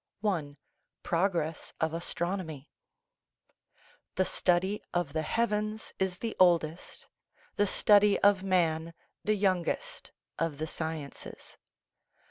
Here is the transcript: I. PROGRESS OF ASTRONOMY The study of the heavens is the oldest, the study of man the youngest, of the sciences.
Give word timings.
I. 0.27 0.57
PROGRESS 1.03 1.73
OF 1.79 1.93
ASTRONOMY 1.93 2.71
The 4.15 4.25
study 4.25 4.81
of 4.95 5.13
the 5.13 5.21
heavens 5.21 5.93
is 5.99 6.17
the 6.17 6.35
oldest, 6.39 7.07
the 7.55 7.67
study 7.67 8.17
of 8.21 8.41
man 8.41 8.95
the 9.23 9.35
youngest, 9.35 10.11
of 10.39 10.57
the 10.57 10.65
sciences. 10.65 11.55